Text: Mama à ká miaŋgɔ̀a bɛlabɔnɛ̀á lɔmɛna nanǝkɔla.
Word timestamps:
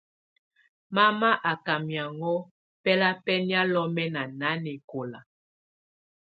Mama 0.95 1.31
à 1.49 1.51
ká 1.65 1.75
miaŋgɔ̀a 1.87 2.45
bɛlabɔnɛ̀á 2.83 3.61
lɔmɛna 3.73 4.21
nanǝkɔla. 4.39 5.19